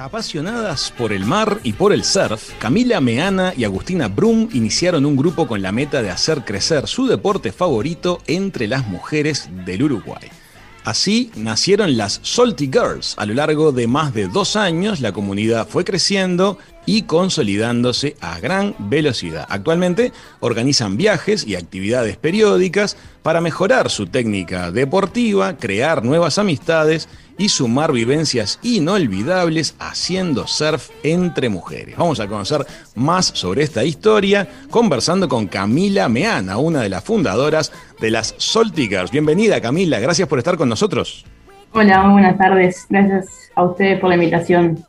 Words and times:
Apasionadas 0.00 0.94
por 0.96 1.12
el 1.12 1.26
mar 1.26 1.60
y 1.62 1.74
por 1.74 1.92
el 1.92 2.04
surf, 2.04 2.54
Camila 2.58 3.02
Meana 3.02 3.52
y 3.54 3.64
Agustina 3.64 4.08
Brum 4.08 4.48
iniciaron 4.54 5.04
un 5.04 5.14
grupo 5.14 5.46
con 5.46 5.60
la 5.60 5.72
meta 5.72 6.00
de 6.00 6.08
hacer 6.08 6.42
crecer 6.42 6.86
su 6.86 7.06
deporte 7.06 7.52
favorito 7.52 8.22
entre 8.26 8.66
las 8.66 8.86
mujeres 8.86 9.50
del 9.66 9.82
Uruguay. 9.82 10.30
Así 10.84 11.30
nacieron 11.36 11.98
las 11.98 12.20
Salty 12.22 12.70
Girls. 12.72 13.14
A 13.18 13.26
lo 13.26 13.34
largo 13.34 13.72
de 13.72 13.86
más 13.86 14.14
de 14.14 14.28
dos 14.28 14.56
años, 14.56 15.00
la 15.00 15.12
comunidad 15.12 15.68
fue 15.68 15.84
creciendo 15.84 16.56
y 16.86 17.02
consolidándose 17.02 18.16
a 18.20 18.40
gran 18.40 18.74
velocidad. 18.78 19.46
Actualmente 19.48 20.12
organizan 20.40 20.96
viajes 20.96 21.46
y 21.46 21.56
actividades 21.56 22.16
periódicas 22.16 22.96
para 23.22 23.40
mejorar 23.40 23.90
su 23.90 24.06
técnica 24.06 24.70
deportiva, 24.70 25.56
crear 25.56 26.04
nuevas 26.04 26.38
amistades 26.38 27.08
y 27.38 27.48
sumar 27.48 27.92
vivencias 27.92 28.58
inolvidables 28.62 29.74
haciendo 29.78 30.46
surf 30.46 30.90
entre 31.02 31.48
mujeres. 31.48 31.96
Vamos 31.96 32.20
a 32.20 32.28
conocer 32.28 32.66
más 32.94 33.26
sobre 33.26 33.62
esta 33.62 33.82
historia 33.82 34.46
conversando 34.70 35.28
con 35.28 35.46
Camila 35.46 36.08
Meana, 36.08 36.58
una 36.58 36.82
de 36.82 36.90
las 36.90 37.02
fundadoras 37.02 37.72
de 37.98 38.10
las 38.10 38.34
Girls. 38.74 39.10
Bienvenida 39.10 39.60
Camila, 39.60 40.00
gracias 40.00 40.28
por 40.28 40.38
estar 40.38 40.56
con 40.56 40.68
nosotros. 40.68 41.24
Hola, 41.72 42.08
buenas 42.08 42.36
tardes. 42.36 42.86
Gracias 42.88 43.50
a 43.54 43.62
ustedes 43.62 44.00
por 44.00 44.08
la 44.08 44.16
invitación. 44.16 44.84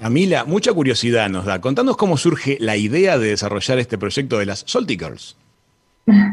Camila, 0.00 0.44
mucha 0.44 0.72
curiosidad 0.72 1.28
nos 1.28 1.44
da. 1.44 1.60
Contanos 1.60 1.96
cómo 1.96 2.16
surge 2.16 2.56
la 2.60 2.76
idea 2.76 3.18
de 3.18 3.30
desarrollar 3.30 3.78
este 3.78 3.98
proyecto 3.98 4.38
de 4.38 4.46
las 4.46 4.64
Girls. 4.66 5.36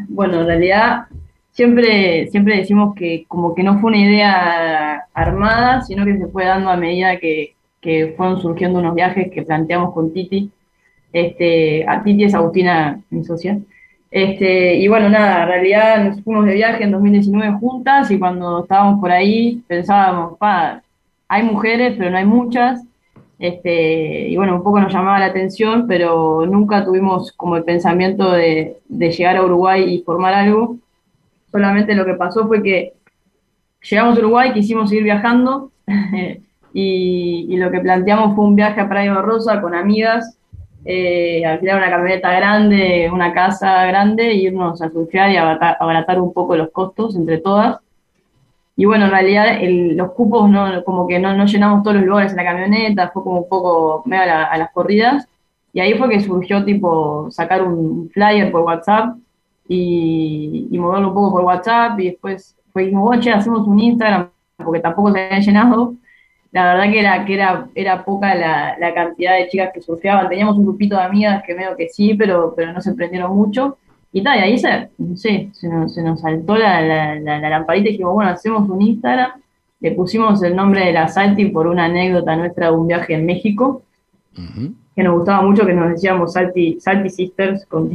Bueno, 0.08 0.42
en 0.42 0.48
realidad 0.48 1.06
siempre, 1.52 2.28
siempre 2.28 2.58
decimos 2.58 2.96
que 2.96 3.26
como 3.28 3.56
que 3.56 3.64
no 3.64 3.80
fue 3.80 3.92
una 3.92 4.02
idea 4.02 5.08
armada, 5.14 5.82
sino 5.82 6.06
que 6.06 6.18
se 6.18 6.28
fue 6.28 6.46
dando 6.46 6.70
a 6.70 6.78
medida 6.78 7.18
que, 7.18 7.56
fueron 8.16 8.42
surgiendo 8.42 8.80
unos 8.80 8.96
viajes 8.96 9.30
que 9.30 9.42
planteamos 9.42 9.94
con 9.94 10.14
Titi. 10.14 10.50
Este, 11.12 11.86
a 11.88 12.02
Titi 12.02 12.24
es 12.24 12.34
Agustina, 12.34 13.02
mi 13.10 13.26
socia. 13.26 13.60
Este, 14.10 14.76
y 14.76 14.88
bueno, 14.88 15.10
nada, 15.10 15.44
en 15.44 15.50
realidad 15.50 16.04
nos 16.04 16.24
fuimos 16.24 16.46
de 16.46 16.54
viaje 16.54 16.84
en 16.84 16.92
2019 16.92 17.58
juntas 17.60 18.10
y 18.12 18.20
cuando 18.20 18.62
estábamos 18.62 19.02
por 19.02 19.12
ahí 19.12 19.64
pensábamos, 19.68 20.38
pa, 20.38 20.82
hay 21.28 21.44
mujeres, 21.44 21.96
pero 21.98 22.12
no 22.12 22.18
hay 22.18 22.26
muchas. 22.26 22.84
Este, 23.44 24.30
y 24.30 24.38
bueno, 24.38 24.56
un 24.56 24.64
poco 24.64 24.80
nos 24.80 24.94
llamaba 24.94 25.20
la 25.20 25.26
atención, 25.26 25.86
pero 25.86 26.46
nunca 26.46 26.86
tuvimos 26.86 27.34
como 27.34 27.58
el 27.58 27.66
pensamiento 27.66 28.32
de, 28.32 28.78
de 28.88 29.12
llegar 29.12 29.36
a 29.36 29.44
Uruguay 29.44 29.84
y 29.84 30.02
formar 30.02 30.34
algo. 30.34 30.78
Solamente 31.52 31.94
lo 31.94 32.06
que 32.06 32.14
pasó 32.14 32.48
fue 32.48 32.64
que 32.64 32.94
llegamos 33.82 34.16
a 34.16 34.20
Uruguay, 34.22 34.54
quisimos 34.54 34.88
seguir 34.88 35.04
viajando 35.04 35.72
y, 36.74 37.58
lo 37.58 37.70
que 37.70 37.82
planteamos 37.82 38.34
fue 38.34 38.46
un 38.46 38.56
viaje 38.56 38.80
a 38.80 38.88
Praia 38.88 39.14
Rosa 39.16 39.60
con 39.60 39.76
amigas, 39.76 40.38
eh, 40.86 41.46
alquilar 41.46 41.80
una 41.80 41.90
camioneta 41.90 42.32
grande, 42.32 43.10
una 43.12 43.34
casa 43.34 43.86
grande, 43.88 44.30
e 44.30 44.36
irnos 44.36 44.82
a 44.82 44.90
surfear 44.90 45.32
y 45.32 45.36
abaratar, 45.36 46.22
un 46.22 46.32
poco 46.32 46.56
los 46.56 46.72
costos 46.72 47.18
entre 47.18 47.40
todas. 47.40 47.78
Y 48.76 48.86
bueno, 48.86 49.06
en 49.06 49.12
realidad 49.12 49.60
los 49.96 50.12
cupos 50.14 50.50
no, 50.50 50.84
como 50.84 51.08
que 51.08 51.20
no, 51.20 51.36
no, 51.36 51.46
llenamos 51.46 51.84
todos 51.84 51.98
los 51.98 52.06
lugares 52.06 52.32
en 52.32 52.38
la 52.38 52.44
camioneta, 52.44 53.12
fue 53.12 53.24
como 53.24 53.42
un 53.42 53.50
poco 53.50 54.04
medio 54.06 54.24
a, 54.24 54.58
las 54.58 54.72
corridas. 54.72 55.28
Y 55.74 55.80
ahí 55.80 55.94
fue 55.96 56.10
que 56.10 56.20
surgió 56.20 56.64
tipo 56.66 57.30
sacar 57.32 57.64
un 57.64 58.10
flyer 58.12 58.52
por 58.52 58.62
WhatsApp 58.62 59.16
y, 59.68 60.68
moverlo 60.72 61.10
un 61.10 61.14
poco 61.14 61.32
por 61.32 61.44
WhatsApp 61.46 62.00
y 62.00 62.12
después 62.12 62.56
fue 62.72 62.84
dijimos, 62.84 63.10
oye, 63.16 63.32
hacemos 63.32 63.68
un 63.68 63.80
Instagram 63.80 64.30
porque 64.58 64.80
tampoco 64.80 65.12
se 65.12 65.26
había 65.26 65.40
llenado. 65.40 65.96
La 66.52 66.66
verdad 66.74 66.92
que 66.92 67.00
era, 67.00 67.26
que 67.26 67.34
era, 67.36 67.68
era 67.76 68.06
poca 68.06 68.36
la, 68.36 68.78
la, 68.80 68.94
cantidad 68.94 69.36
de 69.38 69.48
chicas 69.50 69.72
que 69.74 69.82
surfeaban. 69.82 70.30
Teníamos 70.30 70.58
un 70.58 70.66
grupito 70.66 70.96
de 70.96 71.04
amigas 71.04 71.44
que 71.46 71.56
medio 71.56 71.76
que 71.76 71.90
sí, 71.90 72.14
pero, 72.16 72.54
pero 72.56 72.74
no 72.74 72.82
se 72.82 72.94
prendieron 72.94 73.36
mucho. 73.36 73.78
Y 74.14 74.24
tal, 74.24 74.38
y 74.38 74.42
ahí 74.44 74.58
se, 74.60 74.90
no 75.00 75.18
sé, 75.18 75.50
se 75.54 75.68
nos, 75.68 75.94
se 75.94 76.04
nos 76.04 76.22
saltó 76.22 76.56
la, 76.56 76.82
la, 76.82 77.20
la, 77.20 77.50
lamparita 77.50 77.90
y 77.90 77.94
dijimos, 77.94 78.14
bueno, 78.14 78.32
hacemos 78.32 78.70
un 78.70 78.82
Instagram. 78.82 79.32
Le 79.80 79.92
pusimos 79.92 80.42
el 80.44 80.56
nombre 80.56 80.86
de 80.86 80.94
la 80.94 81.10
Salty 81.10 81.48
por 81.50 81.68
una 81.68 81.86
anécdota 81.86 82.36
nuestra 82.36 82.68
de 82.68 82.78
un 82.78 82.88
viaje 82.88 83.16
en 83.16 83.26
México 83.26 83.82
que 84.96 85.04
nos 85.04 85.16
gustaba 85.16 85.42
mucho, 85.42 85.66
que 85.66 85.74
nos 85.74 85.90
decíamos 85.90 86.34
Salty, 86.34 86.80
Salty 86.80 87.10
Sisters 87.10 87.66
con 87.66 87.90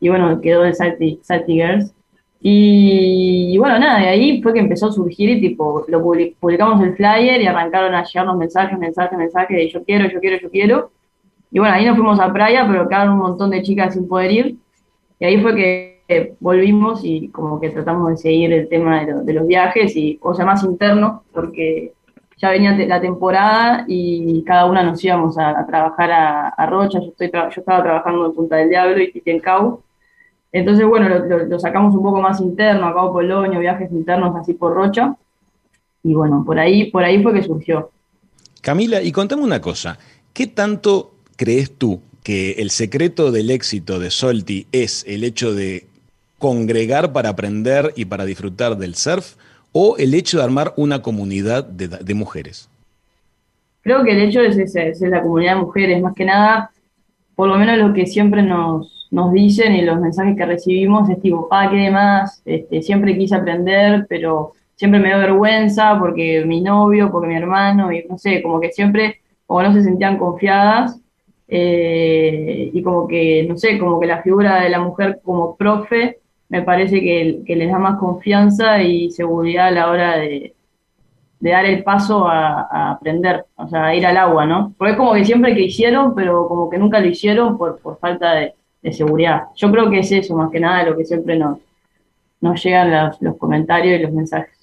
y 0.00 0.08
bueno, 0.08 0.40
quedó 0.40 0.62
de 0.62 0.74
Salty, 0.74 1.20
Salty 1.22 1.54
Girls. 1.54 1.94
Y, 2.42 3.58
bueno, 3.58 3.78
nada, 3.78 4.00
de 4.00 4.08
ahí 4.08 4.42
fue 4.42 4.54
que 4.54 4.60
empezó 4.60 4.86
a 4.86 4.92
surgir 4.92 5.28
y 5.28 5.40
tipo, 5.42 5.84
lo 5.88 6.02
publicamos 6.02 6.82
el 6.82 6.96
flyer 6.96 7.42
y 7.42 7.46
arrancaron 7.46 7.94
a 7.94 8.02
llegar 8.02 8.26
los 8.26 8.36
mensajes, 8.36 8.78
mensajes, 8.78 9.18
mensajes 9.18 9.54
de 9.54 9.68
yo 9.68 9.84
quiero, 9.84 10.08
yo 10.08 10.20
quiero, 10.20 10.38
yo 10.40 10.50
quiero. 10.50 10.90
Y 11.50 11.58
bueno, 11.58 11.74
ahí 11.74 11.84
nos 11.84 11.96
fuimos 11.96 12.18
a 12.18 12.32
playa, 12.32 12.66
pero 12.66 12.88
quedaron 12.88 13.14
un 13.14 13.18
montón 13.18 13.50
de 13.50 13.62
chicas 13.62 13.92
sin 13.92 14.08
poder 14.08 14.32
ir. 14.32 14.56
Y 15.20 15.26
ahí 15.26 15.40
fue 15.40 15.54
que 15.54 16.34
volvimos 16.40 17.04
y 17.04 17.28
como 17.28 17.60
que 17.60 17.70
tratamos 17.70 18.10
de 18.10 18.16
seguir 18.16 18.52
el 18.52 18.68
tema 18.68 19.04
de, 19.04 19.32
los 19.32 19.46
viajes 19.46 19.94
y 19.94 20.18
sea 20.34 20.44
más 20.44 20.64
interno, 20.64 21.22
porque 21.32 21.92
ya 22.38 22.50
venía 22.50 22.72
la 22.72 23.00
temporada 23.00 23.84
y 23.86 24.42
cada 24.44 24.64
una 24.64 24.82
nos 24.82 25.04
íbamos 25.04 25.36
a, 25.38 25.66
trabajar 25.66 26.10
a, 26.56 26.66
Rocha, 26.66 27.00
yo, 27.00 27.12
estaba 27.18 27.82
trabajando 27.82 28.26
en 28.26 28.34
Punta 28.34 28.56
del 28.56 28.70
Diablo 28.70 29.00
y 29.00 29.12
Titi 29.12 29.30
en 29.30 29.40
Cabo. 29.40 29.82
Entonces, 30.52 30.86
bueno, 30.86 31.08
lo, 31.08 31.60
sacamos 31.60 31.94
un 31.94 32.02
poco 32.02 32.20
más 32.20 32.40
interno, 32.40 32.86
a 32.86 33.12
Polonio, 33.12 33.60
viajes 33.60 33.92
internos 33.92 34.34
así 34.36 34.54
por 34.54 34.74
Rocha. 34.74 35.14
Y 36.02 36.14
bueno, 36.14 36.42
por 36.46 36.58
ahí, 36.58 36.90
por 36.90 37.04
ahí 37.04 37.22
fue 37.22 37.34
que 37.34 37.42
surgió. 37.42 37.90
Camila, 38.62 39.02
y 39.02 39.12
contame 39.12 39.42
una 39.42 39.60
cosa, 39.60 39.98
¿qué 40.32 40.46
tanto 40.46 41.12
crees 41.36 41.76
tú 41.76 42.00
que 42.22 42.52
el 42.52 42.70
secreto 42.70 43.32
del 43.32 43.50
éxito 43.50 43.98
de 43.98 44.10
Solti 44.10 44.66
es 44.72 45.04
el 45.08 45.24
hecho 45.24 45.54
de 45.54 45.86
congregar 46.38 47.12
para 47.12 47.30
aprender 47.30 47.92
y 47.96 48.06
para 48.06 48.24
disfrutar 48.24 48.76
del 48.76 48.94
surf? 48.94 49.36
o 49.72 49.96
el 49.98 50.14
hecho 50.14 50.38
de 50.38 50.44
armar 50.44 50.72
una 50.76 51.02
comunidad 51.02 51.64
de, 51.64 52.14
mujeres? 52.14 52.68
Creo 53.82 54.02
que 54.04 54.12
el 54.12 54.28
hecho 54.28 54.40
es, 54.40 54.58
ese, 54.58 54.88
es 54.88 55.00
la 55.00 55.22
comunidad 55.22 55.54
de 55.54 55.60
mujeres, 55.60 56.02
más 56.02 56.14
que 56.14 56.24
nada, 56.24 56.70
por 57.34 57.48
lo 57.48 57.56
menos 57.56 57.78
lo 57.78 57.94
que 57.94 58.06
siempre 58.06 58.42
nos, 58.42 58.92
dicen 59.32 59.74
y 59.74 59.82
los 59.82 60.00
mensajes 60.00 60.36
que 60.36 60.46
recibimos 60.46 61.08
es 61.08 61.20
tipo, 61.20 61.48
ah, 61.50 61.68
qué 61.70 61.76
demás, 61.76 62.42
este, 62.44 62.82
siempre 62.82 63.16
quise 63.16 63.34
aprender, 63.34 64.06
pero 64.08 64.52
siempre 64.76 65.00
me 65.00 65.10
da 65.10 65.18
vergüenza 65.18 65.98
porque 65.98 66.44
mi 66.46 66.60
novio, 66.60 67.10
porque 67.10 67.28
mi 67.28 67.36
hermano, 67.36 67.92
y 67.92 68.04
no 68.08 68.18
sé, 68.18 68.42
como 68.42 68.60
que 68.60 68.72
siempre, 68.72 69.20
como 69.46 69.62
no 69.62 69.72
se 69.72 69.82
sentían 69.82 70.18
confiadas, 70.18 71.00
eh, 71.52 72.70
y 72.72 72.82
como 72.82 73.08
que, 73.08 73.44
no 73.48 73.56
sé, 73.56 73.76
como 73.76 73.98
que 73.98 74.06
la 74.06 74.22
figura 74.22 74.62
de 74.62 74.70
la 74.70 74.78
mujer 74.78 75.20
como 75.24 75.56
profe 75.56 76.20
me 76.48 76.62
parece 76.62 77.00
que, 77.00 77.42
les 77.46 77.70
da 77.70 77.78
más 77.78 77.98
confianza 77.98 78.82
y 78.82 79.10
seguridad 79.10 79.68
a 79.68 79.70
la 79.72 79.90
hora 79.90 80.16
de, 80.16 80.54
dar 81.40 81.64
el 81.64 81.82
paso 81.82 82.26
a, 82.28 82.92
aprender, 82.92 83.46
o 83.56 83.68
sea, 83.68 83.86
a 83.86 83.94
ir 83.94 84.06
al 84.06 84.16
agua, 84.16 84.46
¿no? 84.46 84.74
Porque 84.78 84.92
es 84.92 84.96
como 84.96 85.14
que 85.14 85.24
siempre 85.24 85.54
que 85.54 85.62
hicieron, 85.62 86.14
pero 86.14 86.46
como 86.46 86.70
que 86.70 86.78
nunca 86.78 87.00
lo 87.00 87.06
hicieron 87.06 87.58
por, 87.58 87.80
falta 88.00 88.34
de, 88.34 88.54
seguridad. 88.92 89.44
Yo 89.56 89.70
creo 89.70 89.90
que 89.90 89.98
es 89.98 90.10
eso, 90.10 90.34
más 90.36 90.50
que 90.50 90.58
nada, 90.58 90.84
lo 90.84 90.96
que 90.96 91.04
siempre 91.04 91.36
nos, 91.36 91.58
nos 92.40 92.62
llegan 92.62 93.12
los, 93.20 93.36
comentarios 93.36 93.98
y 93.98 94.02
los 94.02 94.12
mensajes. 94.12 94.56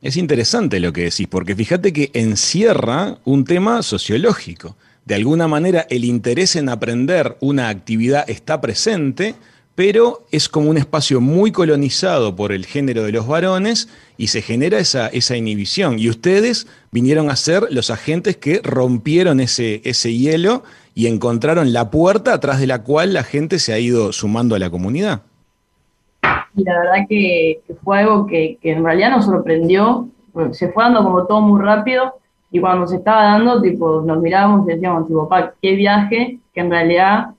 Es 0.00 0.16
interesante 0.16 0.78
lo 0.80 0.92
que 0.92 1.04
decís, 1.04 1.26
porque 1.26 1.54
fíjate 1.54 1.92
que 1.92 2.10
encierra 2.14 3.16
un 3.24 3.44
tema 3.44 3.82
sociológico. 3.82 4.76
De 5.04 5.14
alguna 5.14 5.48
manera, 5.48 5.86
el 5.90 6.04
interés 6.04 6.56
en 6.56 6.68
aprender 6.68 7.36
una 7.40 7.68
actividad 7.68 8.28
está 8.28 8.60
presente, 8.60 9.34
pero 9.74 10.24
es 10.30 10.48
como 10.48 10.70
un 10.70 10.78
espacio 10.78 11.20
muy 11.20 11.52
colonizado 11.52 12.36
por 12.36 12.52
el 12.52 12.64
género 12.64 13.02
de 13.02 13.12
los 13.12 13.26
varones 13.26 13.88
y 14.16 14.28
se 14.28 14.40
genera 14.40 14.78
esa, 14.78 15.08
esa 15.08 15.36
inhibición. 15.36 15.98
Y 15.98 16.08
ustedes 16.08 16.66
vinieron 16.90 17.28
a 17.28 17.36
ser 17.36 17.66
los 17.70 17.90
agentes 17.90 18.36
que 18.36 18.60
rompieron 18.62 19.40
ese, 19.40 19.82
ese 19.84 20.14
hielo 20.16 20.62
y 20.94 21.06
encontraron 21.08 21.72
la 21.72 21.90
puerta 21.90 22.32
atrás 22.32 22.60
de 22.60 22.66
la 22.66 22.82
cual 22.82 23.12
la 23.12 23.24
gente 23.24 23.58
se 23.58 23.72
ha 23.72 23.78
ido 23.78 24.12
sumando 24.12 24.54
a 24.54 24.58
la 24.58 24.70
comunidad. 24.70 25.22
Y 26.56 26.62
la 26.62 26.78
verdad 26.78 27.06
que, 27.08 27.60
fue 27.82 27.98
algo 27.98 28.26
que, 28.26 28.58
en 28.62 28.84
realidad 28.84 29.10
nos 29.10 29.26
sorprendió, 29.26 30.08
se 30.52 30.70
fue 30.72 30.84
dando 30.84 31.02
como 31.02 31.26
todo 31.26 31.40
muy 31.40 31.60
rápido 31.60 32.14
y 32.54 32.60
cuando 32.60 32.86
se 32.86 32.98
estaba 32.98 33.24
dando, 33.24 33.60
tipo, 33.60 34.00
nos 34.02 34.22
mirábamos 34.22 34.68
y 34.68 34.74
decíamos, 34.74 35.08
tipo, 35.08 35.28
pa, 35.28 35.54
qué 35.60 35.74
viaje, 35.74 36.38
que 36.52 36.60
en 36.60 36.70
realidad 36.70 37.30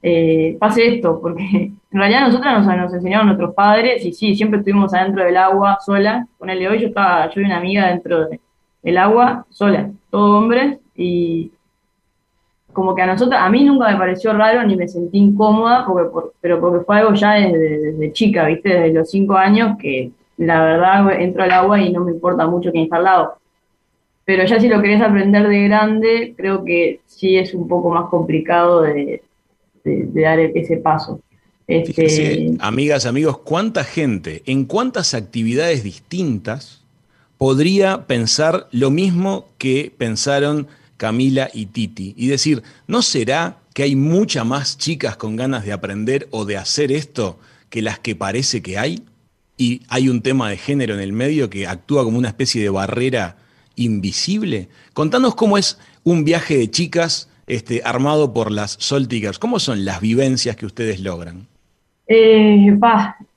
eh, 0.00 0.56
pase 0.60 0.86
esto, 0.86 1.20
porque 1.20 1.42
en 1.90 1.98
realidad 1.98 2.28
nosotros 2.28 2.52
nos, 2.52 2.76
nos, 2.76 2.94
enseñaron 2.94 3.26
nuestros 3.26 3.54
padres 3.54 4.04
y 4.04 4.12
sí, 4.12 4.36
siempre 4.36 4.60
estuvimos 4.60 4.94
adentro 4.94 5.24
del 5.24 5.36
agua 5.36 5.78
sola. 5.84 6.28
Con 6.38 6.48
él 6.48 6.64
hoy 6.64 6.78
yo 6.78 6.86
estaba, 6.86 7.28
yo 7.28 7.40
y 7.40 7.44
una 7.44 7.56
amiga 7.56 7.88
dentro 7.88 8.28
del 8.84 8.98
agua 8.98 9.44
sola, 9.50 9.90
todo 10.10 10.38
hombres 10.38 10.78
y 10.94 11.50
como 12.72 12.94
que 12.94 13.02
a 13.02 13.06
nosotros, 13.06 13.40
a 13.40 13.50
mí 13.50 13.64
nunca 13.64 13.90
me 13.90 13.98
pareció 13.98 14.32
raro 14.32 14.62
ni 14.62 14.76
me 14.76 14.86
sentí 14.86 15.18
incómoda, 15.18 15.84
porque, 15.84 16.28
pero 16.40 16.60
porque 16.60 16.84
fue 16.84 16.98
algo 16.98 17.14
ya 17.14 17.32
desde, 17.32 18.12
chica, 18.12 18.46
¿viste? 18.46 18.68
Desde 18.68 18.92
los 18.92 19.10
cinco 19.10 19.34
años 19.34 19.76
que 19.76 20.12
la 20.36 20.62
verdad 20.62 21.20
entro 21.20 21.42
al 21.42 21.50
agua 21.50 21.80
y 21.80 21.92
no 21.92 22.04
me 22.04 22.12
importa 22.12 22.46
mucho 22.46 22.70
quién 22.70 22.84
está 22.84 22.98
al 22.98 23.04
lado. 23.04 23.38
Pero 24.26 24.44
ya 24.44 24.60
si 24.60 24.68
lo 24.68 24.82
querés 24.82 25.00
aprender 25.00 25.48
de 25.48 25.62
grande, 25.62 26.34
creo 26.36 26.64
que 26.64 27.00
sí 27.06 27.36
es 27.36 27.54
un 27.54 27.68
poco 27.68 27.90
más 27.90 28.10
complicado 28.10 28.82
de, 28.82 29.22
dar 29.84 30.40
ese 30.40 30.78
paso. 30.78 31.20
Este... 31.68 32.52
amigas, 32.58 33.06
amigos, 33.06 33.38
¿cuánta 33.38 33.84
gente 33.84 34.42
en 34.46 34.64
cuántas 34.64 35.14
actividades 35.14 35.84
distintas 35.84 36.82
podría 37.38 38.06
pensar 38.06 38.66
lo 38.72 38.90
mismo 38.90 39.46
que 39.58 39.92
pensaron 39.96 40.66
Camila 40.96 41.48
y 41.54 41.66
Titi? 41.66 42.12
Y 42.16 42.26
decir, 42.26 42.64
¿no 42.88 43.02
será 43.02 43.58
que 43.74 43.84
hay 43.84 43.94
muchas 43.94 44.44
más 44.44 44.76
chicas 44.76 45.16
con 45.16 45.36
ganas 45.36 45.64
de 45.64 45.72
aprender 45.72 46.26
o 46.32 46.44
de 46.44 46.56
hacer 46.56 46.90
esto 46.90 47.38
que 47.70 47.80
las 47.80 48.00
que 48.00 48.16
parece 48.16 48.60
que 48.60 48.76
hay? 48.76 49.04
Y 49.56 49.82
hay 49.88 50.08
un 50.08 50.20
tema 50.20 50.50
de 50.50 50.56
género 50.56 50.94
en 50.94 51.00
el 51.00 51.12
medio 51.12 51.48
que 51.48 51.68
actúa 51.68 52.02
como 52.02 52.18
una 52.18 52.28
especie 52.28 52.60
de 52.60 52.70
barrera 52.70 53.36
invisible. 53.76 54.68
Contanos 54.92 55.34
cómo 55.34 55.58
es 55.58 55.78
un 56.04 56.24
viaje 56.24 56.56
de 56.56 56.70
chicas 56.70 57.30
este, 57.46 57.82
armado 57.84 58.32
por 58.32 58.50
las 58.50 58.72
Soltigers. 58.72 59.38
¿Cómo 59.38 59.58
son 59.58 59.84
las 59.84 60.00
vivencias 60.00 60.56
que 60.56 60.66
ustedes 60.66 61.00
logran? 61.00 61.46
Eh, 62.08 62.78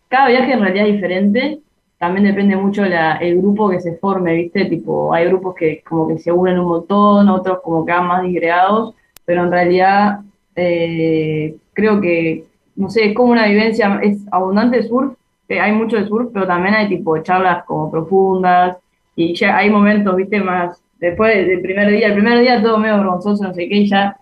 cada 0.08 0.28
viaje 0.30 0.54
en 0.54 0.62
realidad 0.62 0.88
es 0.88 0.94
diferente. 0.94 1.60
También 1.98 2.26
depende 2.26 2.56
mucho 2.56 2.84
el 2.86 3.38
grupo 3.38 3.70
que 3.70 3.82
se 3.82 3.98
forme, 3.98 4.34
¿viste? 4.34 4.66
Tipo, 4.66 5.14
hay 5.14 5.26
grupos 5.26 5.54
que 5.54 5.84
como 5.84 6.08
que 6.08 6.18
se 6.18 6.32
unen 6.32 6.58
un 6.58 6.68
montón, 6.68 7.28
otros 7.28 7.60
como 7.62 7.86
que 7.86 7.92
van 7.92 8.08
más 8.08 8.24
disgregados, 8.24 8.96
pero 9.26 9.44
en 9.44 9.52
realidad 9.52 10.22
eh, 10.56 11.58
creo 11.74 12.00
que, 12.00 12.46
no 12.78 12.90
sé, 12.90 13.10
es 13.10 13.16
como 13.16 13.34
una 13.34 13.48
vivencia, 13.48 14.00
es 14.02 14.22
abundante 14.32 14.88
surf, 14.88 15.14
eh, 15.50 15.60
hay 15.60 15.74
mucho 15.74 15.98
de 15.98 16.08
surf, 16.08 16.30
pero 16.34 16.48
también 16.48 16.74
hay 16.74 16.88
tipo 16.88 17.18
charlas 17.22 17.66
como 17.66 17.92
profundas, 17.92 18.78
y 19.20 19.34
ya 19.36 19.58
hay 19.58 19.70
momentos, 19.70 20.16
viste, 20.16 20.40
más, 20.40 20.82
después 20.98 21.46
del 21.46 21.60
primer 21.60 21.92
día, 21.92 22.08
el 22.08 22.14
primer 22.14 22.40
día 22.40 22.64
todo 22.64 22.78
medio 22.78 22.96
vergonzoso, 22.96 23.44
no 23.44 23.54
sé 23.54 23.68
qué, 23.68 23.76
y 23.76 23.86
ya 23.86 24.18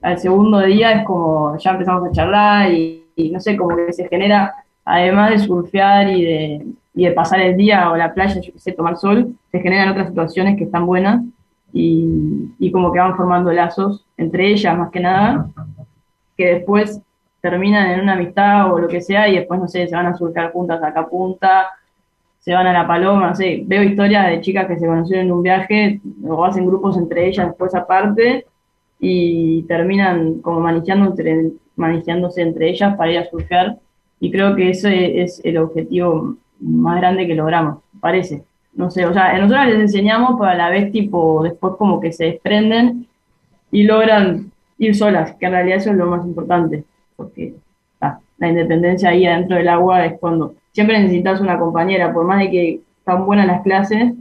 al 0.00 0.18
segundo 0.18 0.60
día 0.60 0.92
es 0.92 1.04
como, 1.04 1.54
ya 1.58 1.72
empezamos 1.72 2.08
a 2.08 2.12
charlar 2.12 2.72
y, 2.72 3.04
no 3.30 3.38
sé, 3.40 3.58
como 3.58 3.76
que 3.76 3.92
se 3.92 4.08
genera, 4.08 4.54
además 4.86 5.32
de 5.32 5.38
surfear 5.40 6.08
y 6.08 6.24
de, 6.24 6.66
y 6.94 7.04
de 7.04 7.10
pasar 7.12 7.42
el 7.42 7.58
día 7.58 7.90
o 7.90 7.96
la 7.98 8.14
playa, 8.14 8.40
yo 8.40 8.54
qué 8.54 8.58
sé, 8.58 8.72
tomar 8.72 8.96
sol, 8.96 9.34
se 9.52 9.60
generan 9.60 9.90
otras 9.90 10.08
situaciones 10.08 10.56
que 10.56 10.64
están 10.64 10.86
buenas 10.86 11.22
y, 11.74 12.54
y 12.58 12.70
como 12.70 12.92
que 12.92 13.00
van 13.00 13.18
formando 13.18 13.52
lazos 13.52 14.06
entre 14.16 14.48
ellas 14.48 14.78
más 14.78 14.90
que 14.90 15.00
nada, 15.00 15.50
que 16.38 16.54
después 16.54 17.02
terminan 17.42 17.90
en 17.90 18.00
una 18.00 18.14
amistad 18.14 18.72
o 18.72 18.78
lo 18.78 18.88
que 18.88 19.02
sea 19.02 19.28
y 19.28 19.36
después, 19.36 19.60
no 19.60 19.68
sé, 19.68 19.86
se 19.86 19.94
van 19.94 20.06
a 20.06 20.16
surfear 20.16 20.52
juntas 20.52 20.82
acá 20.82 21.00
a 21.00 21.06
punta 21.06 21.66
se 22.46 22.54
van 22.54 22.68
a 22.68 22.72
la 22.72 22.86
paloma, 22.86 23.30
no 23.30 23.34
sé, 23.34 23.64
veo 23.66 23.82
historias 23.82 24.28
de 24.28 24.40
chicas 24.40 24.68
que 24.68 24.78
se 24.78 24.86
conocieron 24.86 25.26
en 25.26 25.32
un 25.32 25.42
viaje 25.42 26.00
o 26.22 26.44
hacen 26.44 26.64
grupos 26.64 26.96
entre 26.96 27.26
ellas 27.26 27.48
después 27.48 27.74
aparte 27.74 28.46
y 29.00 29.64
terminan 29.64 30.40
como 30.42 30.60
manejando 30.60 31.12
entre 32.36 32.70
ellas 32.70 32.96
para 32.96 33.10
ir 33.10 33.18
a 33.18 33.28
surfear 33.28 33.78
y 34.20 34.30
creo 34.30 34.54
que 34.54 34.70
ese 34.70 35.22
es 35.22 35.40
el 35.44 35.58
objetivo 35.58 36.36
más 36.60 37.00
grande 37.00 37.26
que 37.26 37.34
logramos, 37.34 37.82
parece. 38.00 38.44
No 38.74 38.92
sé, 38.92 39.04
o 39.06 39.12
sea, 39.12 39.36
nosotros 39.38 39.66
les 39.66 39.80
enseñamos, 39.80 40.36
pero 40.38 40.50
a 40.50 40.54
la 40.54 40.70
vez 40.70 40.92
tipo 40.92 41.42
después 41.42 41.74
como 41.76 41.98
que 41.98 42.12
se 42.12 42.26
desprenden 42.26 43.08
y 43.72 43.82
logran 43.82 44.52
ir 44.78 44.94
solas, 44.94 45.34
que 45.34 45.46
en 45.46 45.52
realidad 45.52 45.78
eso 45.78 45.90
es 45.90 45.96
lo 45.96 46.06
más 46.06 46.24
importante, 46.24 46.84
porque 47.16 47.54
la 47.98 48.48
independencia 48.48 49.08
ahí 49.08 49.26
adentro 49.26 49.56
del 49.56 49.68
agua 49.68 50.06
es 50.06 50.16
cuando 50.20 50.54
siempre 50.76 51.00
necesitas 51.00 51.40
una 51.40 51.58
compañera, 51.58 52.12
por 52.12 52.26
más 52.26 52.38
de 52.40 52.50
que 52.50 52.80
están 52.98 53.24
buenas 53.24 53.46
las 53.46 53.62
clases, 53.62 54.12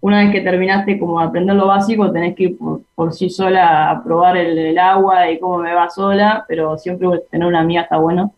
una 0.00 0.20
vez 0.20 0.30
que 0.30 0.40
terminaste 0.40 1.00
como 1.00 1.18
aprender 1.18 1.56
lo 1.56 1.66
básico, 1.66 2.12
tenés 2.12 2.36
que 2.36 2.44
ir 2.44 2.58
por, 2.94 3.12
sí 3.12 3.28
sola 3.28 3.90
a 3.90 4.04
probar 4.04 4.36
el, 4.36 4.78
agua 4.78 5.28
y 5.28 5.40
cómo 5.40 5.58
me 5.58 5.74
va 5.74 5.90
sola, 5.90 6.44
pero 6.46 6.78
siempre 6.78 7.08
tener 7.28 7.48
una 7.48 7.58
amiga 7.58 7.82
está 7.82 7.96
bueno. 7.96 8.32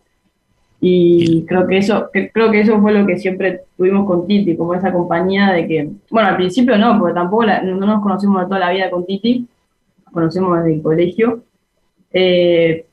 Y 0.81 1.45
creo 1.45 1.67
que 1.67 1.77
eso, 1.77 2.09
creo 2.11 2.49
que 2.49 2.61
eso 2.61 2.81
fue 2.81 2.91
lo 2.91 3.05
que 3.05 3.19
siempre 3.19 3.61
tuvimos 3.77 4.07
con 4.07 4.25
Titi, 4.25 4.57
como 4.57 4.73
esa 4.73 4.91
compañía 4.91 5.51
de 5.51 5.67
que, 5.67 5.89
bueno, 6.09 6.29
al 6.29 6.37
principio 6.37 6.75
no, 6.79 6.97
porque 6.97 7.13
tampoco 7.13 7.45
no 7.45 7.85
nos 7.85 8.01
conocimos 8.01 8.41
de 8.41 8.47
toda 8.47 8.61
la 8.61 8.71
vida 8.71 8.89
con 8.89 9.05
Titi, 9.05 9.47
nos 10.05 10.11
conocemos 10.11 10.57
desde 10.57 10.73
el 10.73 10.81
colegio, 10.81 11.43
eh, 12.11 12.87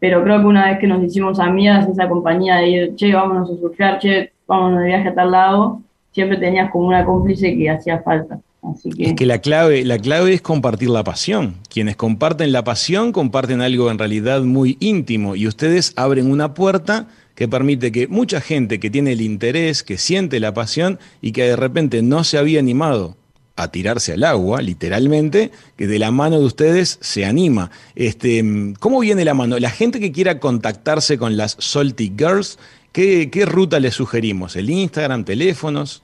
pero 0.00 0.24
creo 0.24 0.40
que 0.40 0.46
una 0.46 0.70
vez 0.70 0.78
que 0.78 0.86
nos 0.86 1.04
hicimos 1.04 1.38
amigas, 1.38 1.86
esa 1.86 2.08
compañía 2.08 2.56
de 2.56 2.68
ir, 2.68 2.94
che, 2.96 3.12
vámonos 3.12 3.50
a 3.50 3.56
surfear, 3.56 3.98
che, 3.98 4.32
vámonos 4.48 4.80
de 4.80 4.86
viaje 4.86 5.08
a 5.08 5.14
tal 5.14 5.30
lado, 5.30 5.82
siempre 6.10 6.38
tenías 6.38 6.70
como 6.70 6.88
una 6.88 7.04
cómplice 7.04 7.54
que 7.56 7.70
hacía 7.70 8.00
falta. 8.00 8.40
Así 8.62 8.90
que... 8.90 9.04
Es 9.04 9.14
que 9.14 9.26
la 9.26 9.38
clave, 9.38 9.84
la 9.84 9.98
clave 9.98 10.32
es 10.32 10.42
compartir 10.42 10.88
la 10.88 11.04
pasión. 11.04 11.56
Quienes 11.68 11.96
comparten 11.96 12.50
la 12.50 12.64
pasión 12.64 13.12
comparten 13.12 13.60
algo 13.60 13.90
en 13.90 13.98
realidad 13.98 14.42
muy 14.42 14.76
íntimo 14.80 15.36
y 15.36 15.46
ustedes 15.46 15.92
abren 15.96 16.30
una 16.30 16.54
puerta 16.54 17.06
que 17.34 17.46
permite 17.46 17.92
que 17.92 18.08
mucha 18.08 18.40
gente 18.40 18.80
que 18.80 18.90
tiene 18.90 19.12
el 19.12 19.20
interés, 19.20 19.82
que 19.82 19.98
siente 19.98 20.40
la 20.40 20.52
pasión 20.52 20.98
y 21.22 21.32
que 21.32 21.44
de 21.44 21.56
repente 21.56 22.02
no 22.02 22.24
se 22.24 22.38
había 22.38 22.58
animado 22.58 23.16
a 23.62 23.70
tirarse 23.70 24.12
al 24.12 24.24
agua, 24.24 24.62
literalmente, 24.62 25.50
que 25.76 25.86
de 25.86 25.98
la 25.98 26.10
mano 26.10 26.38
de 26.38 26.44
ustedes 26.44 26.98
se 27.00 27.24
anima. 27.24 27.70
Este, 27.94 28.42
¿Cómo 28.78 29.00
viene 29.00 29.24
la 29.24 29.34
mano? 29.34 29.58
La 29.58 29.70
gente 29.70 30.00
que 30.00 30.12
quiera 30.12 30.38
contactarse 30.38 31.18
con 31.18 31.36
las 31.36 31.56
Salty 31.58 32.12
Girls, 32.16 32.58
¿qué, 32.92 33.44
ruta 33.46 33.80
le 33.80 33.90
sugerimos? 33.90 34.56
¿El 34.56 34.70
Instagram, 34.70 35.24
teléfonos? 35.24 36.02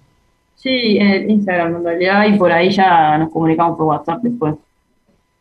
Sí, 0.56 0.98
el 0.98 1.30
Instagram 1.30 1.76
en 1.76 1.84
realidad, 1.84 2.26
y 2.28 2.38
por 2.38 2.52
ahí 2.52 2.70
ya 2.70 3.18
nos 3.18 3.30
comunicamos 3.30 3.76
por 3.76 3.86
WhatsApp 3.86 4.20
después. 4.22 4.54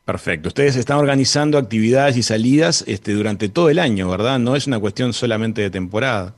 Perfecto. 0.06 0.50
Ustedes 0.50 0.75
están 0.75 0.97
organizando 0.97 1.57
actividades 1.57 2.15
y 2.15 2.21
salidas 2.21 2.83
este, 2.88 3.13
durante 3.13 3.50
todo 3.50 3.69
el 3.69 3.79
año, 3.79 4.07
¿verdad? 4.07 4.38
No 4.38 4.56
es 4.56 4.67
una 4.67 4.79
cuestión 4.79 5.13
solamente 5.13 5.62
de 5.62 5.71
temporada. 5.71 6.35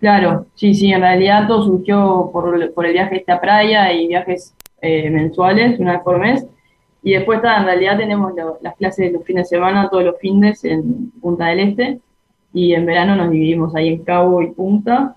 Claro, 0.00 0.46
sí, 0.56 0.74
sí, 0.74 0.90
en 0.90 1.00
realidad 1.00 1.46
todo 1.46 1.62
surgió 1.64 2.30
por, 2.32 2.72
por 2.72 2.86
el 2.86 2.92
viaje 2.92 3.14
a 3.14 3.18
esta 3.18 3.40
playa 3.40 3.92
y 3.92 4.08
viajes 4.08 4.54
eh, 4.82 5.08
mensuales, 5.10 5.78
una 5.78 5.92
vez 5.92 6.02
por 6.02 6.18
mes. 6.18 6.44
Y 7.04 7.12
después, 7.12 7.38
en 7.38 7.64
realidad, 7.64 7.96
tenemos 7.96 8.32
las 8.60 8.76
clases 8.76 9.06
de 9.06 9.12
los 9.12 9.24
fines 9.24 9.48
de 9.48 9.56
semana, 9.56 9.88
todos 9.88 10.04
los 10.04 10.18
fines 10.18 10.64
en 10.64 11.10
Punta 11.20 11.46
del 11.46 11.60
Este. 11.60 12.00
Y 12.52 12.74
en 12.74 12.84
verano 12.84 13.14
nos 13.16 13.30
dividimos 13.30 13.74
ahí 13.76 13.88
en 13.88 14.04
Cabo 14.04 14.42
y 14.42 14.50
Punta. 14.50 15.14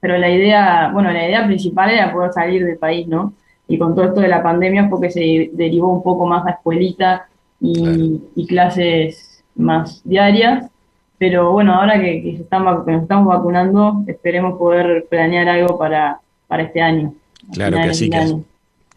Pero 0.00 0.18
la 0.18 0.30
idea, 0.30 0.90
bueno, 0.92 1.10
la 1.10 1.26
idea 1.26 1.46
principal 1.46 1.90
era 1.90 2.12
poder 2.12 2.32
salir 2.32 2.64
del 2.64 2.76
país, 2.76 3.08
¿no? 3.08 3.32
Y 3.66 3.78
con 3.78 3.94
todo 3.94 4.04
esto 4.04 4.20
de 4.20 4.28
la 4.28 4.42
pandemia 4.42 4.88
fue 4.88 5.00
que 5.00 5.10
se 5.10 5.50
derivó 5.52 5.92
un 5.92 6.02
poco 6.02 6.26
más 6.26 6.46
a 6.46 6.50
escuelita 6.50 7.28
y, 7.60 8.46
clases 8.46 9.42
más 9.54 10.02
diarias. 10.04 10.70
Pero 11.18 11.50
bueno, 11.52 11.74
ahora 11.74 11.98
que, 11.98 12.22
que, 12.22 12.30
están, 12.42 12.62
que 12.84 12.92
nos 12.92 13.02
estamos 13.02 13.26
vacunando, 13.26 14.04
esperemos 14.06 14.58
poder 14.58 15.06
planear 15.08 15.48
algo 15.48 15.78
para, 15.78 16.20
para 16.46 16.64
este 16.64 16.82
año. 16.82 17.14
Claro 17.52 17.78
que 17.78 17.94
sí, 17.94 18.10
que, 18.10 18.36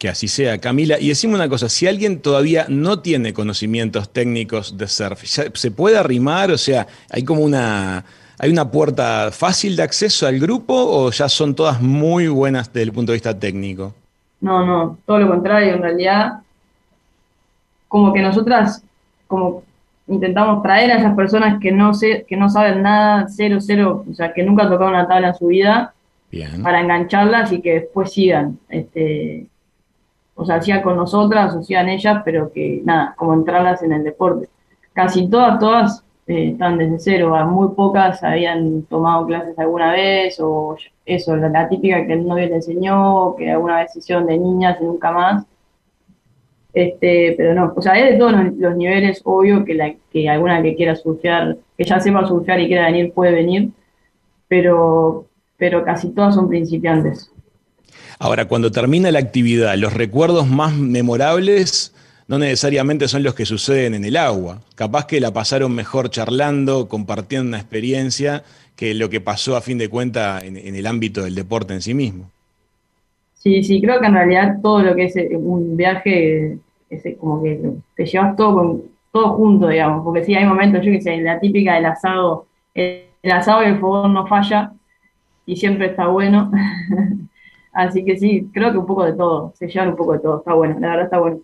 que 0.00 0.08
así 0.08 0.28
sea, 0.28 0.56
Camila. 0.56 0.98
Y 0.98 1.08
decimos 1.08 1.36
una 1.36 1.48
cosa, 1.50 1.68
si 1.68 1.86
alguien 1.86 2.20
todavía 2.20 2.64
no 2.70 3.00
tiene 3.00 3.34
conocimientos 3.34 4.08
técnicos 4.08 4.78
de 4.78 4.88
surf, 4.88 5.22
¿se 5.24 5.70
puede 5.70 5.98
arrimar? 5.98 6.50
O 6.50 6.56
sea, 6.56 6.86
¿hay 7.10 7.22
como 7.22 7.42
una, 7.42 8.02
hay 8.38 8.50
una 8.50 8.70
puerta 8.70 9.28
fácil 9.30 9.76
de 9.76 9.82
acceso 9.82 10.26
al 10.26 10.40
grupo 10.40 10.74
o 10.74 11.10
ya 11.10 11.28
son 11.28 11.54
todas 11.54 11.82
muy 11.82 12.28
buenas 12.28 12.72
desde 12.72 12.84
el 12.84 12.92
punto 12.92 13.12
de 13.12 13.16
vista 13.16 13.38
técnico? 13.38 13.94
No, 14.40 14.64
no, 14.64 14.98
todo 15.04 15.18
lo 15.18 15.28
contrario, 15.28 15.74
en 15.74 15.82
realidad, 15.82 16.40
como 17.86 18.14
que 18.14 18.22
nosotras, 18.22 18.82
como 19.26 19.64
intentamos 20.08 20.62
traer 20.62 20.92
a 20.92 20.96
esas 20.96 21.14
personas 21.14 21.60
que 21.60 21.72
no, 21.72 21.92
sé, 21.92 22.24
que 22.26 22.38
no 22.38 22.48
saben 22.48 22.80
nada, 22.80 23.26
cero, 23.28 23.58
cero, 23.60 24.06
o 24.10 24.14
sea, 24.14 24.32
que 24.32 24.42
nunca 24.44 24.62
han 24.62 24.70
tocado 24.70 24.88
una 24.88 25.06
tabla 25.06 25.28
en 25.28 25.34
su 25.34 25.48
vida, 25.48 25.92
para 26.62 26.80
engancharlas 26.80 27.52
y 27.52 27.60
que 27.60 27.74
después 27.74 28.12
sigan. 28.12 28.58
Este, 28.70 29.46
o 30.40 30.44
sea, 30.46 30.56
hacía 30.56 30.82
con 30.82 30.96
nosotras, 30.96 31.54
o 31.54 31.58
hacían 31.60 31.88
ellas, 31.90 32.22
pero 32.24 32.50
que 32.50 32.80
nada, 32.84 33.14
como 33.16 33.34
entrarlas 33.34 33.82
en 33.82 33.92
el 33.92 34.02
deporte. 34.02 34.48
Casi 34.94 35.28
todas, 35.28 35.58
todas 35.58 36.04
eh, 36.26 36.52
están 36.52 36.78
desde 36.78 36.98
cero, 36.98 37.36
muy 37.46 37.74
pocas 37.74 38.22
habían 38.24 38.82
tomado 38.84 39.26
clases 39.26 39.58
alguna 39.58 39.92
vez, 39.92 40.40
o 40.40 40.76
eso, 41.04 41.36
la, 41.36 41.68
típica 41.68 42.06
que 42.06 42.14
el 42.14 42.26
novio 42.26 42.46
le 42.48 42.56
enseñó, 42.56 43.36
que 43.36 43.50
alguna 43.50 43.80
vez 43.80 43.94
hicieron 43.96 44.26
de 44.26 44.38
niñas 44.38 44.78
y 44.80 44.84
nunca 44.84 45.12
más. 45.12 45.44
Este, 46.72 47.34
pero 47.36 47.54
no, 47.54 47.72
o 47.76 47.82
sea, 47.82 47.98
es 47.98 48.12
de 48.12 48.18
todos 48.18 48.32
los, 48.32 48.76
niveles, 48.76 49.20
obvio 49.24 49.64
que, 49.64 49.74
la, 49.74 49.92
que 50.10 50.28
alguna 50.28 50.62
que 50.62 50.74
quiera 50.74 50.96
surfear, 50.96 51.58
que 51.76 51.84
ya 51.84 52.00
sepa 52.00 52.26
surfear 52.26 52.60
y 52.60 52.68
quiera 52.68 52.86
venir, 52.86 53.12
puede 53.12 53.32
venir, 53.32 53.70
pero, 54.48 55.26
pero 55.58 55.84
casi 55.84 56.10
todas 56.14 56.34
son 56.34 56.48
principiantes. 56.48 57.30
Ahora, 58.18 58.46
cuando 58.46 58.70
termina 58.70 59.10
la 59.10 59.18
actividad, 59.18 59.76
los 59.76 59.92
recuerdos 59.92 60.48
más 60.48 60.74
memorables 60.74 61.94
no 62.28 62.38
necesariamente 62.38 63.08
son 63.08 63.22
los 63.22 63.34
que 63.34 63.46
suceden 63.46 63.94
en 63.94 64.04
el 64.04 64.16
agua. 64.16 64.60
Capaz 64.74 65.06
que 65.06 65.20
la 65.20 65.32
pasaron 65.32 65.74
mejor 65.74 66.10
charlando, 66.10 66.88
compartiendo 66.88 67.48
una 67.48 67.58
experiencia, 67.58 68.44
que 68.76 68.94
lo 68.94 69.10
que 69.10 69.20
pasó 69.20 69.56
a 69.56 69.60
fin 69.60 69.78
de 69.78 69.88
cuentas 69.88 70.44
en, 70.44 70.56
el 70.56 70.86
ámbito 70.86 71.22
del 71.22 71.34
deporte 71.34 71.74
en 71.74 71.82
sí 71.82 71.92
mismo. 71.92 72.30
Sí, 73.34 73.62
sí, 73.64 73.80
creo 73.80 74.00
que 74.00 74.06
en 74.06 74.14
realidad 74.14 74.58
todo 74.62 74.82
lo 74.82 74.94
que 74.94 75.06
es 75.06 75.16
eh, 75.16 75.30
un 75.32 75.76
viaje 75.76 76.58
es 76.88 77.06
eh, 77.06 77.16
como 77.18 77.42
que 77.42 77.60
te 77.96 78.06
llevas 78.06 78.36
todo 78.36 78.80
todo 79.12 79.34
junto, 79.34 79.68
digamos, 79.68 80.04
porque 80.04 80.24
sí 80.24 80.34
hay 80.34 80.44
momentos, 80.44 80.84
yo 80.84 80.92
que 80.92 81.00
sé, 81.00 81.20
la 81.20 81.40
típica 81.40 81.74
del 81.74 81.86
asado, 81.86 82.46
el, 82.74 83.06
asado 83.30 83.62
y 83.62 83.66
el 83.66 83.78
fogón 83.78 84.14
no 84.14 84.26
falla 84.26 84.72
y 85.46 85.56
siempre 85.56 85.86
está 85.86 86.06
bueno. 86.06 86.50
Así 87.72 88.04
que 88.04 88.18
sí, 88.18 88.48
creo 88.52 88.72
que 88.72 88.78
un 88.78 88.86
poco 88.86 89.04
de 89.04 89.12
todo, 89.12 89.52
se 89.56 89.68
llevan 89.68 89.90
un 89.90 89.96
poco 89.96 90.14
de 90.14 90.18
todo, 90.18 90.38
está 90.38 90.54
bueno, 90.54 90.78
la 90.80 90.88
verdad 90.88 91.04
está 91.04 91.18
bueno. 91.18 91.38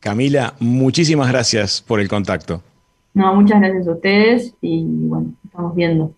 Camila, 0.00 0.54
muchísimas 0.60 1.28
gracias 1.28 1.82
por 1.82 2.00
el 2.00 2.08
contacto. 2.08 2.62
No, 3.12 3.34
muchas 3.34 3.60
gracias 3.60 3.86
a 3.86 3.92
ustedes 3.92 4.54
y 4.60 4.84
bueno, 4.86 5.34
estamos 5.44 5.74
viendo. 5.74 6.12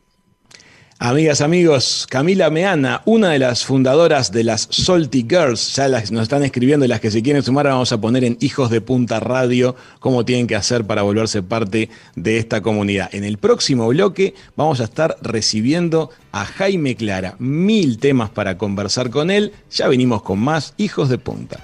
Amigas, 1.04 1.40
amigos, 1.40 2.06
Camila 2.08 2.48
Meana, 2.48 3.02
una 3.06 3.30
de 3.30 3.40
las 3.40 3.64
fundadoras 3.64 4.30
de 4.30 4.44
las 4.44 4.68
Salty 4.70 5.26
Girls, 5.28 5.74
ya 5.74 5.88
las, 5.88 6.12
nos 6.12 6.22
están 6.22 6.44
escribiendo 6.44 6.84
y 6.84 6.88
las 6.88 7.00
que 7.00 7.10
se 7.10 7.24
quieren 7.24 7.42
sumar, 7.42 7.66
vamos 7.66 7.90
a 7.90 8.00
poner 8.00 8.22
en 8.22 8.38
Hijos 8.40 8.70
de 8.70 8.80
Punta 8.80 9.18
Radio 9.18 9.74
cómo 9.98 10.24
tienen 10.24 10.46
que 10.46 10.54
hacer 10.54 10.84
para 10.84 11.02
volverse 11.02 11.42
parte 11.42 11.90
de 12.14 12.38
esta 12.38 12.60
comunidad. 12.60 13.12
En 13.12 13.24
el 13.24 13.38
próximo 13.38 13.88
bloque 13.88 14.34
vamos 14.54 14.80
a 14.80 14.84
estar 14.84 15.16
recibiendo 15.22 16.10
a 16.30 16.44
Jaime 16.44 16.94
Clara, 16.94 17.34
mil 17.40 17.98
temas 17.98 18.30
para 18.30 18.56
conversar 18.56 19.10
con 19.10 19.32
él. 19.32 19.54
Ya 19.72 19.88
venimos 19.88 20.22
con 20.22 20.38
más 20.38 20.72
Hijos 20.76 21.08
de 21.08 21.18
Punta. 21.18 21.58